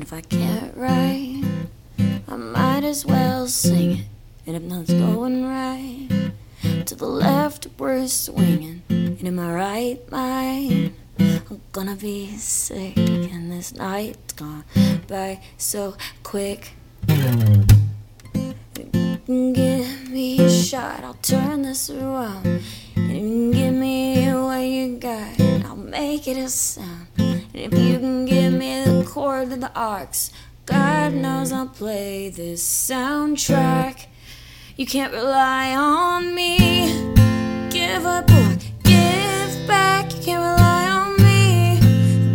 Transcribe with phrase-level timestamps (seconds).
[0.00, 1.44] And if I can't write,
[2.26, 4.06] I might as well sing it.
[4.46, 6.32] And if nothing's going right,
[6.86, 8.80] to the left we're swinging.
[8.88, 12.96] And in my right mind, I'm gonna be sick.
[12.96, 14.64] And this night's gone
[15.06, 16.72] by so quick.
[19.26, 22.62] Give me a shot, I'll turn this around.
[22.96, 27.29] And give me what you got, I'll make it a sound.
[27.62, 30.30] If you can give me the cord to the aux,
[30.64, 34.06] God knows I'll play this soundtrack.
[34.78, 36.88] You can't rely on me.
[37.68, 40.10] Give up or give back.
[40.14, 41.78] You can't rely on me.